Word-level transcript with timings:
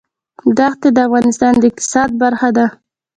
دښتې 0.57 0.89
د 0.93 0.97
افغانستان 1.07 1.53
د 1.57 1.63
اقتصاد 1.69 2.09
برخه 2.21 2.49
ده. 2.57 2.65